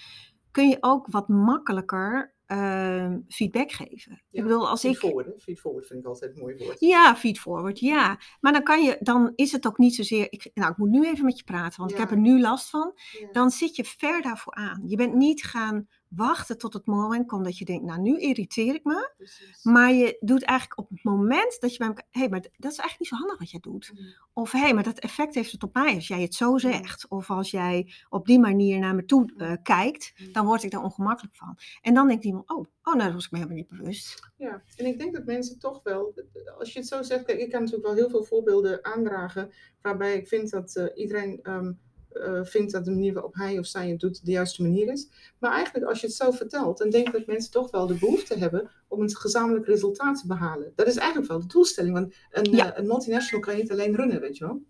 [0.51, 4.23] kun je ook wat makkelijker eh, feedback geven.
[4.31, 4.99] Ik bedoel, als Feed ik.
[4.99, 5.43] forward?
[5.43, 6.81] Feed forward vind ik altijd een mooi woord.
[6.81, 8.19] Ja, feed forward, ja.
[8.41, 10.27] Maar dan kan je, dan is het ook niet zozeer.
[10.31, 12.71] Ik, nou, ik moet nu even met je praten, want ik heb er nu last
[12.71, 12.95] van.
[13.33, 14.83] Dan zit je ver daarvoor aan.
[14.87, 18.75] Je bent niet gaan wachten tot het moment komt dat je denkt, nou nu irriteer
[18.75, 19.13] ik me.
[19.17, 19.65] Precies.
[19.65, 22.73] Maar je doet eigenlijk op het moment dat je bij elkaar, hé, hey, maar dat
[22.73, 23.91] is eigenlijk niet zo handig wat jij doet.
[23.95, 24.15] Mm.
[24.33, 27.09] Of hé, hey, maar dat effect heeft het op mij als jij het zo zegt.
[27.09, 30.33] Of als jij op die manier naar me toe eh, kijkt, Mm.
[30.33, 31.59] dan word ik daar ongemakkelijk van.
[31.81, 34.31] En dan denkt iemand, oh, oh nou, dat was ik me helemaal niet bewust.
[34.37, 36.15] Ja, en ik denk dat mensen toch wel,
[36.59, 40.17] als je het zo zegt, kijk, ik kan natuurlijk wel heel veel voorbeelden aandragen waarbij
[40.17, 41.73] ik vind dat eh, iedereen ehm,
[42.15, 45.09] eh, vindt dat de manier waarop hij of zij het doet de juiste manier is.
[45.39, 47.95] Maar eigenlijk als je het zo vertelt, dan denk ik dat mensen toch wel de
[47.95, 50.73] behoefte hebben om een gezamenlijk resultaat te behalen.
[50.75, 52.73] Dat is eigenlijk wel de doelstelling, want een, Ja.
[52.73, 54.63] eh, een multinational kan je niet alleen runnen, weet je wel.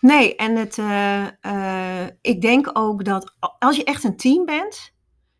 [0.00, 4.92] Nee, en het, eh, ik denk ook dat als je echt een team bent,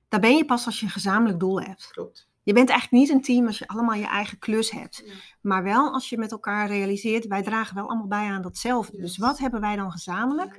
[0.08, 1.88] dan ben je pas als je een gezamenlijk doel hebt.
[1.90, 2.28] Klopt.
[2.42, 5.02] Je bent eigenlijk niet een team als je allemaal je eigen klus hebt.
[5.04, 5.12] Ja.
[5.40, 8.96] Maar wel als je met elkaar realiseert, wij dragen wel allemaal bij aan datzelfde.
[9.00, 10.58] Dus wat hebben wij dan gezamenlijk?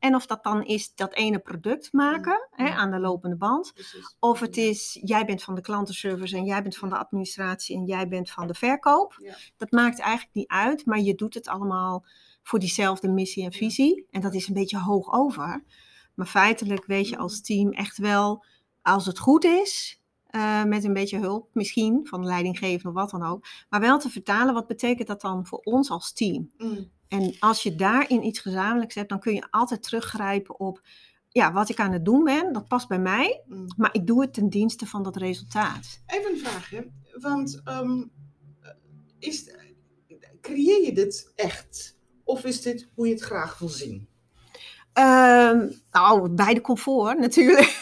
[0.00, 2.64] En of dat dan is dat ene product maken Ja.
[2.64, 3.72] hè, aan de lopende band.
[3.74, 4.16] precies.
[4.18, 7.84] Of het is, jij bent van de klantenservice en jij bent van de administratie en
[7.84, 9.14] jij bent van de verkoop.
[9.18, 9.34] Ja.
[9.56, 12.04] Dat maakt eigenlijk niet uit, maar je doet het allemaal
[12.42, 14.06] voor diezelfde missie en visie.
[14.10, 15.64] En dat is een beetje hoog over.
[16.14, 18.44] Maar feitelijk weet je als team echt wel,
[18.82, 23.10] als het goed is, eh, met een beetje hulp misschien van de leidinggevende of wat
[23.10, 26.50] dan ook, maar wel te vertalen wat betekent dat dan voor ons als team.
[26.56, 26.90] Mm.
[27.10, 30.80] En als je daarin iets gezamenlijks hebt, dan kun je altijd teruggrijpen op
[31.28, 32.52] ja, wat ik aan het doen ben.
[32.52, 33.66] Dat past bij mij, Mm.
[33.76, 36.02] maar ik doe het ten dienste van dat resultaat.
[36.06, 36.80] Even een vraag, hè?
[37.12, 38.04] Want ehm,
[39.18, 39.54] is,
[40.40, 41.98] creëer je dit echt?
[42.24, 44.08] Of is dit hoe je het graag wil zien?
[44.92, 47.78] Ehm, nou, beide comfort natuurlijk.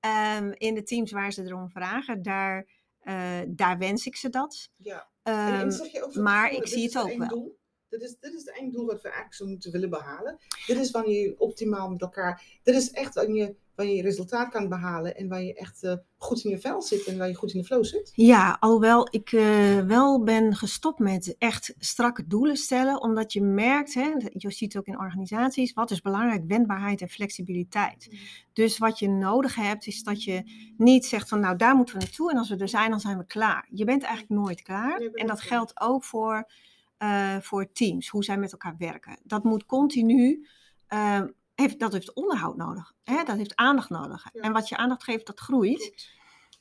[0.00, 2.66] Ehm, in de teams waar ze erom vragen, daar,
[3.00, 4.70] eh, daar wens ik ze dat.
[4.76, 5.08] Ja.
[5.22, 7.62] En, en zeg je ook van maar ik zie het ook wel.
[7.88, 10.38] Dit is, dit is het einddoel wat we eigenlijk zo moeten willen behalen.
[10.66, 12.42] Dit is wanneer je optimaal met elkaar.
[12.62, 15.94] Dit is echt wanneer je, wanneer je resultaat kan behalen en waar je echt eh,
[16.16, 18.12] goed in je vel zit en waar je goed in de flow zit.
[18.14, 23.94] Ja, alhoewel ik eh, wel ben gestopt met echt strakke doelen stellen, omdat je merkt,
[23.94, 26.42] hè, je ziet het ook in organisaties, wat is belangrijk?
[26.46, 28.08] Wendbaarheid en flexibiliteit.
[28.52, 30.42] Dus wat je nodig hebt, is dat je
[30.76, 33.18] niet zegt van nou daar moeten we naartoe en als we er zijn, dan zijn
[33.18, 33.68] we klaar.
[33.70, 35.00] Je bent eigenlijk nooit klaar.
[35.00, 36.50] En dat geldt ook voor,
[37.04, 39.18] eh, voor teams, hoe zij met elkaar werken.
[39.22, 40.48] Dat moet continu,
[40.86, 41.22] eh,
[41.54, 42.92] heeft, dat heeft onderhoud nodig.
[43.02, 43.24] Hè?
[43.24, 44.28] Dat heeft aandacht nodig.
[44.32, 44.40] Ja.
[44.40, 46.12] En wat je aandacht geeft, dat groeit.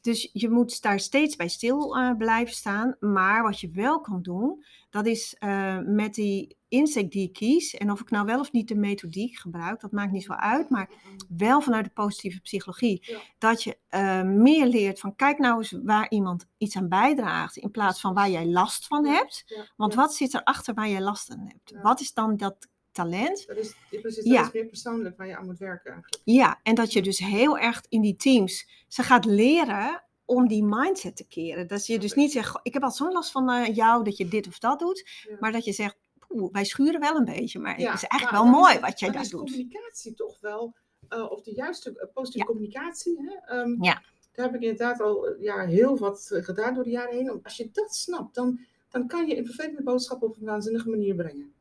[0.03, 2.95] Dus je moet daar steeds bij stil eh, blijven staan.
[2.99, 7.73] Maar wat je wel kan doen, dat is eh, met die insteek die je kiest.
[7.73, 10.69] En of ik nou wel of niet de methodiek gebruik, dat maakt niet zo uit.
[10.69, 10.89] Maar
[11.29, 12.99] wel vanuit de positieve psychologie.
[13.01, 13.19] Ja.
[13.37, 17.57] Dat je eh, meer leert van kijk nou eens waar iemand iets aan bijdraagt.
[17.57, 19.43] In plaats van waar jij last van hebt.
[19.45, 19.99] Ja, Want ja.
[19.99, 21.81] wat zit erachter waar jij last van hebt?
[21.81, 23.47] Wat is dan dat talent?
[23.47, 24.37] Dat is, precies, Ja.
[24.37, 26.21] dat is meer persoonlijk waar je aan moet werken eigenlijk.
[26.25, 30.63] Ja, en dat je dus heel erg in die teams ze gaat leren om die
[30.63, 31.67] mindset te keren.
[31.67, 34.17] Dat je dus niet zegt, "Goh, ik heb al zo'n last van eh, jou dat
[34.17, 35.09] je dit of dat doet.
[35.29, 35.37] Ja.
[35.39, 35.95] Maar dat je zegt,
[36.27, 38.79] "Poeh, wij schuren wel een beetje, maar Ja, het is echt nou, wel mooi is-
[38.79, 39.39] wat jij daar doet.
[39.51, 40.73] communicatie toch wel,
[41.09, 43.19] eh, of de juiste eh, positieve communicatie.
[43.21, 43.55] Hè?
[43.57, 44.01] Ehm, Ja.
[44.31, 47.43] Daar heb ik inderdaad al ja, heel wat gedaan door de jaren heen.
[47.43, 51.15] Als je dat snapt, dan, dan kan je een vervelende boodschap op een waanzinnige manier
[51.15, 51.53] brengen.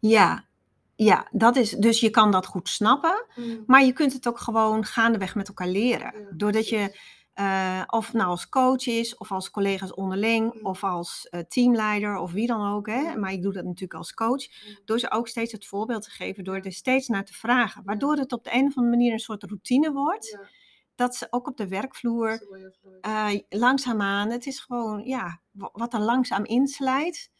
[0.00, 0.44] Ja,
[1.04, 3.26] ja, dat is, dus je kan dat goed snappen.
[3.66, 6.12] Maar je kunt het ook gewoon gaandeweg met elkaar leren.
[6.20, 6.98] Ja, Doordat je,
[7.32, 10.66] eh, of nou als coach is, of als collega's onderling, Mm.
[10.66, 12.86] of als eh, teamleider, of wie dan ook.
[12.86, 13.16] Hè?
[13.16, 14.46] Maar ik doe dat natuurlijk als coach.
[14.48, 14.78] Mm.
[14.84, 17.82] Door ze ook steeds het voorbeeld te geven, door er steeds naar te vragen.
[17.84, 20.28] Waardoor het op de een of andere manier een soort routine wordt.
[20.28, 20.40] Ja,
[20.94, 22.30] Dat ze ook op de werkvloer
[23.00, 27.30] eh, langzaamaan, het is gewoon, ja, wa- wat er langzaam inslijt.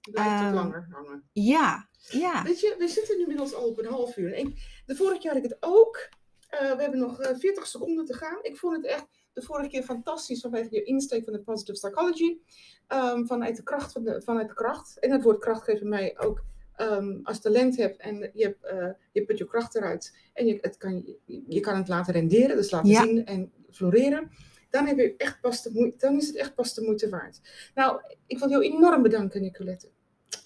[0.00, 1.28] Blijft het ehm, langer hangen.
[1.32, 2.42] Ja, ja.
[2.42, 4.32] Weet je, we zitten nu inmiddels al op een half uur.
[4.32, 6.08] En ik, de vorige keer had ik het ook.
[6.48, 8.38] Eh, we hebben nog eh, 40 seconden te gaan.
[8.42, 12.38] Ik vond het echt de vorige keer fantastisch vanwege je insteek van de positive psychology.
[12.86, 14.98] Ehm, vanuit, de kracht van de, vanuit de kracht.
[14.98, 16.44] En het woord kracht geeft mij ook
[16.76, 20.58] ehm, als talent hebt en je, hebt, uh, je put je kracht eruit en je,
[20.60, 21.16] het kan,
[21.48, 24.30] je kan het laten renderen, dus laten zien en floreren,
[24.70, 27.40] dan, heb je echt pas de moeite, dan is het echt pas de moeite waard.
[27.74, 29.88] Nou, ik wil jou enorm bedanken, Nicolette.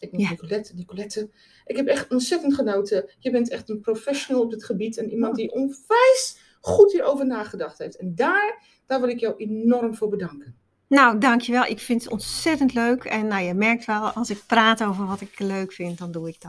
[0.00, 0.30] Ik ja.
[0.30, 1.30] Nicolette, Nicolette.
[1.66, 3.10] Ik heb echt ontzettend genoten.
[3.18, 7.78] Je bent echt een professional op dit gebied en iemand die onwijs goed hierover nagedacht
[7.78, 7.96] heeft.
[7.96, 10.56] En daar, daar wil ik jou enorm voor bedanken.
[10.88, 11.64] Nou, dankjewel.
[11.64, 13.04] Ik vind het ontzettend leuk.
[13.04, 16.28] En nou, je merkt wel, als ik praat over wat ik leuk vind, dan doe
[16.28, 16.46] ik dat.